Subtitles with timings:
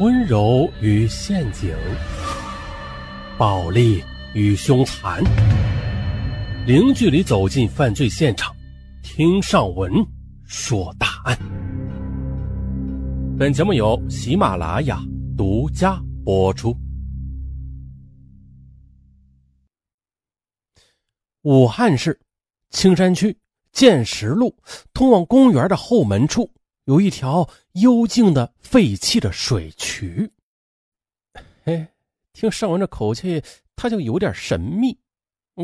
[0.00, 1.74] 温柔与陷阱，
[3.36, 4.00] 暴力
[4.32, 5.20] 与凶残，
[6.68, 8.54] 零距离走进犯罪现场，
[9.02, 9.92] 听上文
[10.44, 11.36] 说大案。
[13.36, 15.02] 本节目由喜马拉雅
[15.36, 16.76] 独家播出。
[21.42, 22.16] 武汉市
[22.70, 23.36] 青山区
[23.72, 24.56] 建石路
[24.94, 26.48] 通往公园的后门处。
[26.88, 30.30] 有一条幽静的废弃的水渠。
[31.64, 31.86] 哎，
[32.32, 33.42] 听尚文这口气，
[33.76, 34.98] 他就有点神秘。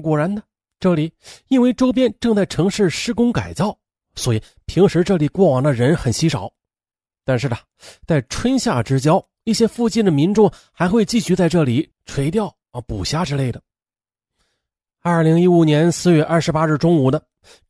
[0.03, 0.43] 果然呢，
[0.79, 1.11] 这里
[1.49, 3.75] 因为周边正在城市施工改造，
[4.17, 6.53] 所以平时这里过往的人很稀少。
[7.25, 7.57] 但是呢，
[8.07, 13.63] 在春夏之交，一些附近的民众还会继续在这里垂钓啊、捕虾之类的。
[15.01, 17.19] 二零一五年四月二十八日中午呢，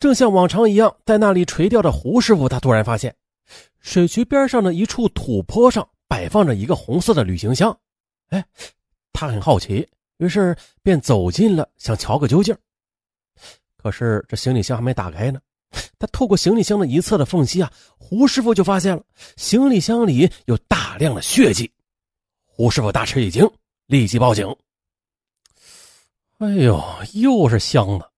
[0.01, 3.15] 正像往常一样在那里垂钓的胡师傅，他突然发现。
[3.85, 7.79] 水渠边上的一处土坡上摆放着一个红色的旅行箱，
[8.31, 8.43] 哎，
[9.13, 12.57] 他很好奇，于是便走近了，想瞧个究竟。
[13.77, 15.39] 可是这行李箱还没打开呢，
[15.99, 19.05] 他透过行李箱的一侧的缝隙啊，胡师傅就发现了
[19.37, 21.71] 行李箱里有大量的血迹。
[22.47, 23.49] 胡师傅大吃一惊，
[23.87, 24.49] 立即报警。
[26.39, 26.83] 哎呦，
[27.13, 28.11] 又是箱子！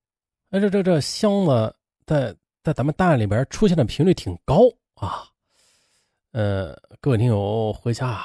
[0.50, 1.74] 哎，这这这箱子
[2.06, 4.60] 在在咱们档案里边出现的频率挺高
[4.94, 5.28] 啊。
[6.36, 8.22] 呃，各位听友回家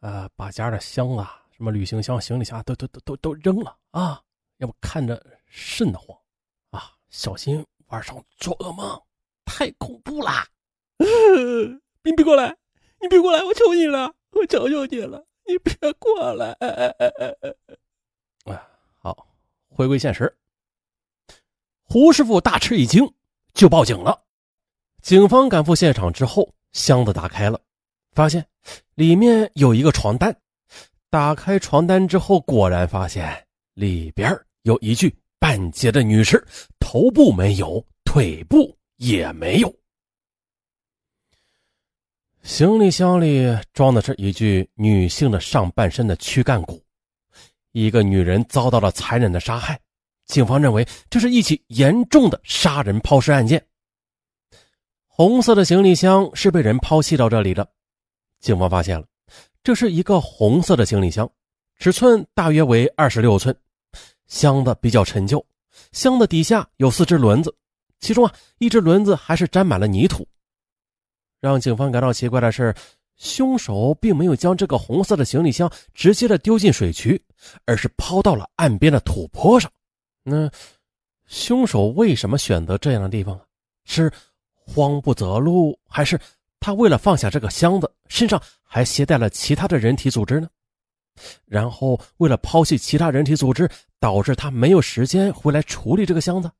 [0.00, 4.20] 啊，把家的箱子、什么旅行箱、行李箱都都都都都扔了啊，
[4.58, 5.16] 要不看着
[5.48, 6.14] 瘆得慌
[6.68, 9.02] 啊，小心晚上做噩梦，
[9.46, 10.46] 太恐怖啦！
[12.04, 12.54] 你别过来，
[13.00, 16.52] 你别过来，我求你了，我求求你了，你别过来！
[16.60, 16.94] 哎，
[18.98, 19.26] 好，
[19.70, 20.36] 回归现实。
[21.82, 23.10] 胡师傅大吃一惊，
[23.54, 24.22] 就报警了。
[25.00, 26.52] 警方赶赴现场之后。
[26.74, 27.58] 箱子打开了，
[28.12, 28.44] 发现
[28.94, 30.36] 里面有一个床单。
[31.08, 36.44] 打开床单之后，果然发现里边有一具半截的女尸，
[36.80, 39.72] 头部没有，腿部也没有。
[42.42, 46.82] 行李箱里装的是一具女性的上半身的躯干骨，
[47.70, 49.80] 一个女人遭到了残忍的杀害。
[50.26, 53.64] 警方认为这是一起严重的杀人抛尸案件。
[55.16, 57.64] 红色的行李箱是被人抛弃到这里的，
[58.40, 59.06] 警方发现了，
[59.62, 61.30] 这是一个红色的行李箱，
[61.78, 63.56] 尺寸大约为二十六寸，
[64.26, 65.46] 箱子比较陈旧，
[65.92, 67.54] 箱子底下有四只轮子，
[68.00, 70.26] 其中啊一只轮子还是沾满了泥土。
[71.40, 72.74] 让警方感到奇怪的是，
[73.14, 77.22] 凶手并没有将这个红色的行李箱直接的丢进水渠，
[77.66, 79.70] 而是抛到了岸边的土坡上。
[80.24, 80.50] 那
[81.28, 83.44] 凶手为什么选择这样的地方啊？
[83.84, 84.12] 是？
[84.66, 86.18] 慌不择路，还是
[86.58, 90.48] 他为了放下这个箱子，身上还携带了其他的人体组织呢？
[91.44, 93.70] 然后为了抛弃其他人体组织，
[94.00, 96.50] 导致他没有时间回来处理这个箱子。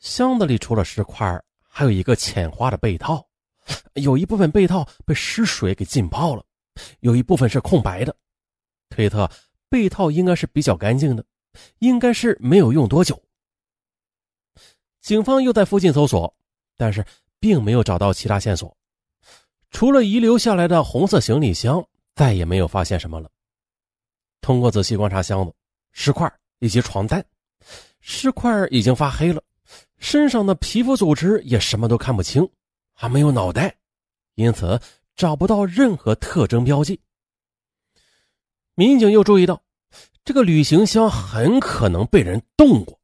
[0.00, 3.24] 箱子里除了尸块，还有一个浅花的被套，
[3.94, 6.44] 有一部分被套被湿水给浸泡了，
[7.00, 8.16] 有一部分是空白的，
[8.88, 9.30] 推测
[9.68, 11.24] 被套应该是比较干净的，
[11.80, 13.22] 应该是没有用多久。
[15.00, 16.34] 警方又在附近搜索，
[16.76, 17.04] 但是
[17.40, 18.76] 并没有找到其他线索，
[19.70, 23.30] 除了遗留下来的红色行李箱，再也没有发现什么了。
[24.40, 25.52] 通过仔细观察箱子、
[25.92, 27.24] 尸块以及床单，
[28.00, 29.42] 尸块已经发黑了，
[29.98, 32.48] 身上的皮肤组织也什么都看不清，
[32.92, 33.76] 还没有脑袋，
[34.34, 34.80] 因此
[35.14, 36.98] 找不到任何特征标记。
[38.74, 39.60] 民警又注意到，
[40.24, 42.97] 这个旅行箱很可能被人动过。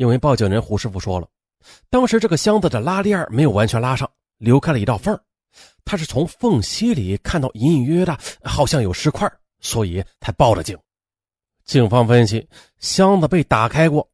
[0.00, 1.28] 因为报警人胡师傅说了，
[1.90, 5.14] 当时这个箱子的拉链没有完全拉上，留开了一道缝
[5.84, 10.74] 他是从缝隙里看到隐隐约约的，好像有尸块，所以才报了警。
[11.66, 14.10] 警方分析，箱子被打开过，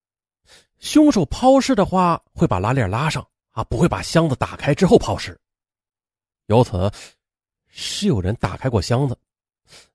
[0.80, 5.38] 凶手抛尸的话会把拉链拉上啊，不会把箱子打开之后抛尸。
[6.46, 6.90] 由此，
[7.68, 9.16] 是有人打开过箱子，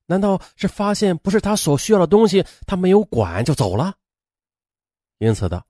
[0.05, 3.93] 难道是发现不是他所需要的东西，他没有管就走了？
[5.17, 5.61] 因此的。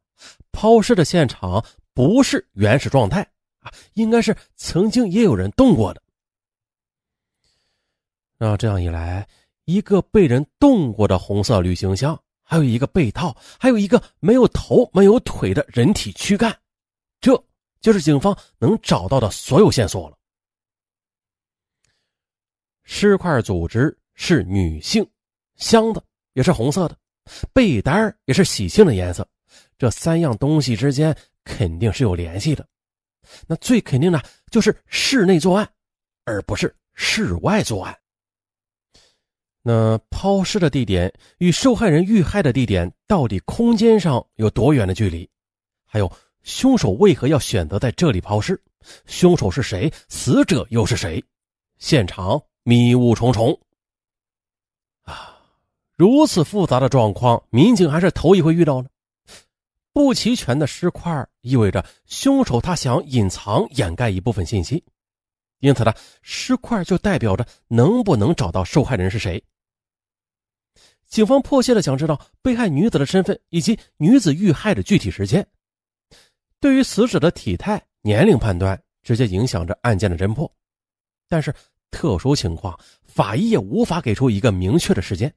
[0.51, 1.63] 抛尸的现场
[1.94, 3.21] 不是原始状态
[3.59, 6.01] 啊，应该是曾经也有人动过的。
[8.38, 9.27] 那这样一来，
[9.65, 16.57] 一个被人动过的红色旅行箱，还有一个被套，还有一个没有头没有腿的人体躯干，
[17.19, 17.31] 这
[17.79, 20.18] 就是警方能找到的所有线索了。
[22.83, 25.07] 尸块组织是女性，
[25.56, 26.03] 箱子
[26.33, 26.97] 也是红色的，
[27.53, 29.27] 被单也是喜庆的颜色。
[29.77, 32.68] 这三样东西之间肯定是有联系的，
[33.48, 34.21] 那最肯定的
[34.51, 35.68] 就是室内作案，
[36.25, 37.98] 而不是室外作案。
[39.63, 45.30] 那抛尸的地点与受害人遇害的地点到底空间上有多远的距离？
[45.86, 46.12] 还有
[46.42, 48.59] 凶手为何要选择在这里抛尸？
[49.06, 49.92] 凶手是谁？
[50.09, 51.24] 死者又是谁？
[51.77, 53.59] 现场迷雾重重。
[55.04, 55.38] 啊，
[55.95, 58.89] 如此复杂的状况，民警还是头一回遇到呢。
[60.03, 64.83] 不齐全的尸块意味着凶手他想隐藏、掩盖一部分信息，
[65.59, 65.94] 因此呢，
[66.24, 69.42] 尸块就代表着能不能找到受害人是谁。
[71.07, 75.48] 警方迫切的想知道被害女子的身份以及女子遇害的具体时间。
[76.59, 80.51] 对于死者的体态、年龄判断，直接影响着案件的侦破。
[81.30, 81.54] 但是
[81.92, 85.31] 特殊情况，法医也无法给出一个明确的时间。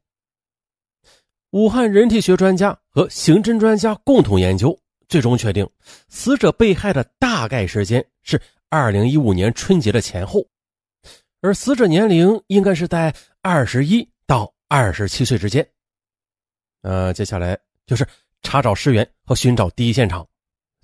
[1.55, 5.65] 武汉人体学专家和刑侦专家共同研究，最终确定
[6.09, 10.45] 死者被害的大概时间是二零一五年春节的前后，
[11.43, 15.65] 而死者年龄应该是在二十一到二十七岁之间。
[16.83, 17.57] 呃，接下来
[17.87, 18.05] 就是
[18.43, 20.27] 查找尸源和寻找第一现场。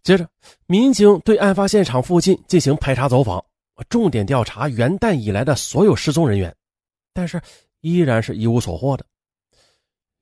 [0.04, 0.24] 接着，
[0.68, 3.44] 民警对案发现场附近进行排查走访，
[3.88, 6.54] 重点调查元旦以来的所有失踪人员，
[7.12, 7.42] 但是
[7.80, 9.04] 依然是一无所获的。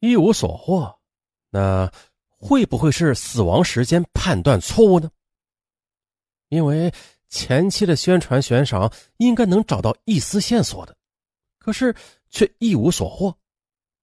[0.01, 0.99] 一无所获，
[1.51, 1.91] 那
[2.29, 5.11] 会不会是死亡时间判断错误呢？
[6.49, 6.93] 因为
[7.29, 10.97] 前期的宣传悬赏应该能找到一丝线索的，
[11.59, 11.95] 可是
[12.31, 13.37] 却一无所获，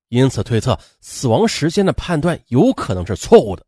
[0.09, 3.65] 因此推测死亡时间的判断有可能是错误的。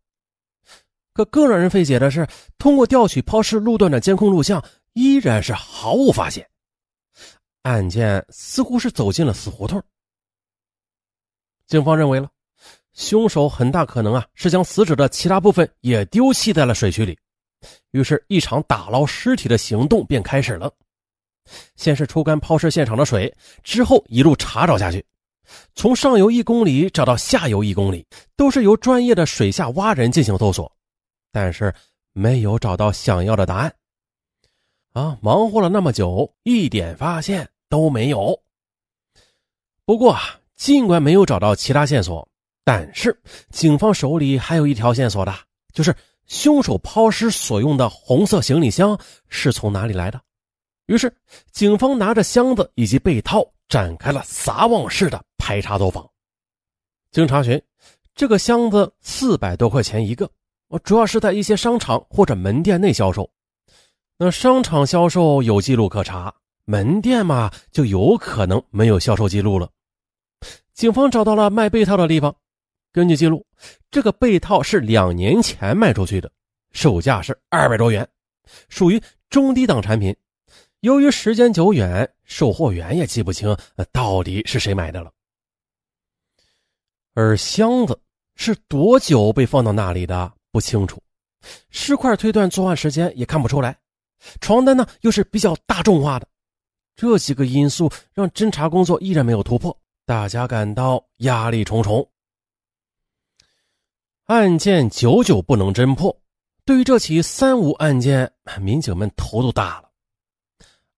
[1.14, 2.28] 可更让人费解的是，
[2.60, 4.64] 通过调取抛尸路段的监控录像，
[4.94, 6.48] 依然是毫无发现。
[7.64, 9.84] 案件似乎是走进了死胡同。
[11.68, 12.30] 警方认为，了
[12.94, 17.18] 凶手很大可能啊是将死者的其他部分也丢弃在了水渠里，
[17.92, 20.72] 于是，一场打捞尸体的行动便开始了。
[21.76, 23.34] 先是抽干抛尸现场的水，
[23.64, 25.06] 之后一路查找下去。
[25.76, 28.06] 从上游一公里找到下游一公里，
[28.36, 30.70] 都是由专业的水下挖人进行搜索。
[31.32, 31.74] 但是
[32.14, 33.76] 没有找到想要的答案，
[34.94, 38.38] 啊，忙活了那么久，一点发现都没有。
[39.86, 42.28] 不过啊，尽管没有找到其他线索，
[42.66, 43.18] 但是
[43.52, 45.34] 警方手里还有一条线索的，
[45.72, 45.96] 就是
[46.26, 49.00] 凶手抛尸所用的红色行李箱
[49.30, 50.20] 是从哪里来的。
[50.88, 51.16] 于是，
[51.52, 56.10] 警方拿着箱子以及被套，展开了撒网式的排查走访。
[57.12, 57.62] 经查询，
[58.16, 60.30] 这个箱子四百多块钱一个。
[60.70, 63.30] 我主要是在一些商场或者门店内销售，
[64.18, 66.34] 那商场销售有记录可查，
[66.66, 69.70] 门店嘛就有可能没有销售记录了。
[70.78, 72.34] 警方找到了卖被套的地方，
[72.94, 73.44] 根据记录，
[73.90, 76.32] 这个被套是两年前卖出去的，
[76.72, 78.08] 售价是二百多元，
[78.70, 80.16] 属于中低档产品。
[80.82, 83.58] 由于时间久远，售货员也记不清
[83.92, 85.12] 到底是谁买的了。
[87.16, 88.00] 而箱子
[88.36, 90.32] 是多久被放到那里的？
[90.52, 91.02] 不清楚，
[91.72, 93.76] 尸块推断作案时间也看不出来，
[94.42, 96.28] 床单呢又是比较大众化的，
[96.96, 99.76] 这几个因素让侦查工作依然没有突破，
[100.08, 102.10] 大家感到压力重重。
[104.28, 106.18] 案件久久不能侦破，
[106.64, 108.32] 对于这起三无案件，
[108.62, 109.90] 民警们头都大了。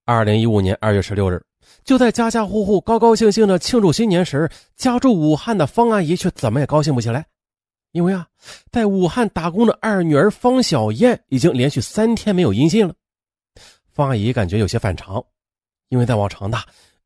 [0.05, 1.43] 二零一五年二月十六日，
[1.83, 7.25] 就在家家户户高高兴兴的庆祝新年时，家住武汉的方阿姨却怎么也高兴不起来。
[7.93, 8.27] 因为啊，
[8.71, 12.93] 在武汉打工的二女儿方小燕已经连续三天没有音信了，
[13.91, 15.25] 方阿姨感觉有些反常，
[15.87, 16.59] 因为在往常的，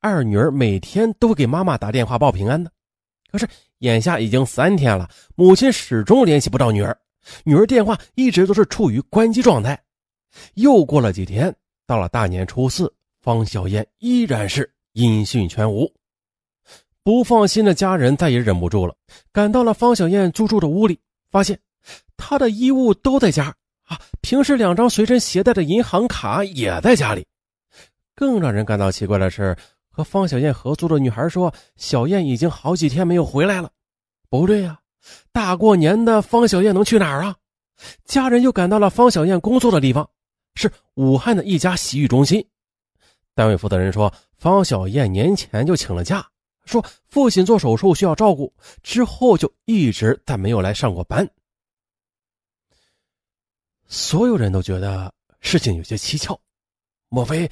[0.04, 2.70] 二女儿每天都给妈妈打电话报平安的，
[3.32, 6.96] 可是眼下已经三天了，母亲始终联系不到女儿，
[7.46, 9.82] 女儿电话一直都是处于关机状态。
[10.56, 11.56] 又过了几天，
[11.88, 15.90] 到了大年初四，方小燕依然是音讯全无。
[17.02, 18.94] 不放心的家人再也忍不住了，
[19.32, 21.00] 赶到了方小燕租住的屋里，
[21.32, 21.58] 发现
[22.18, 23.56] 她的衣物都在家
[23.86, 27.26] 啊，平时两张随身携带的银行卡也在家里。
[28.16, 29.58] 更让人感到奇怪的是，
[29.96, 33.72] 和方小燕合租的女孩说，小燕已经好几天没有回来了。
[34.28, 34.80] 不对呀，
[35.32, 37.36] 大过年的，方小燕能去哪儿啊？
[38.04, 40.10] 家人又赶到了方小燕工作的地方，
[40.56, 42.44] 是武汉的一家洗浴中心。
[43.36, 46.28] 单位负责人说，方小燕年前就请了假。
[46.66, 51.30] 说父亲做手术需要照顾，之后就一直再没有来上过班。
[53.86, 56.40] 所有人都觉得事情有些蹊跷，
[57.10, 57.48] 莫非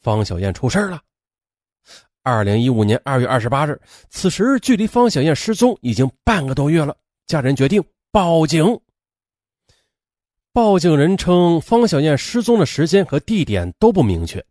[0.00, 1.00] 方小燕出事了？
[2.28, 3.80] 二零一五年二月二十八日，
[4.10, 6.94] 此时距离方小燕失踪已经半个多月了，
[7.26, 7.82] 家人决定
[8.12, 8.78] 报警。
[10.52, 14.44] 报警人称，方小燕失踪的时间和地点都不明确，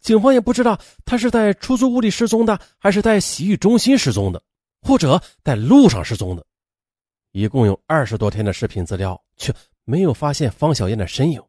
[0.00, 4.42] 警方也不知道她是在出租屋里失踪的，还是在洗浴中心失踪的，
[4.80, 6.44] 或者在路上失踪的。
[7.32, 9.52] 一共有二十多天的视频资料，却
[9.84, 11.42] 没有发现方小燕的身影。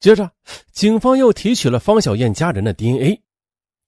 [0.00, 0.30] 接着，
[0.72, 3.20] 警方又提取了方小燕家人的 DNA，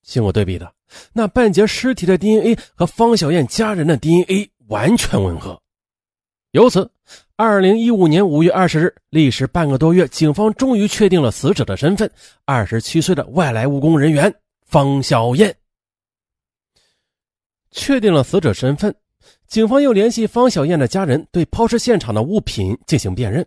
[0.02, 0.72] 经过对比的，
[1.12, 5.58] 那半截尸体的 DNA 和方小燕家人的 DNA 完全吻合。
[6.50, 6.90] 由此，
[7.36, 12.10] 二零一五年五月二十日，历时半个多月，警方终于确定了死者的身份：
[12.44, 14.34] 二十七岁的外来务工人员
[14.66, 15.56] 方小燕。
[17.70, 18.94] 确定了死者身份，
[19.46, 23.46] 警方又联系方小燕的家人，对抛尸现场的物品进行辨认。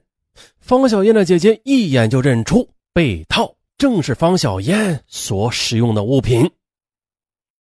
[0.60, 6.50] 方小燕的姐姐一眼就认出被套正是方小燕所使用的物品。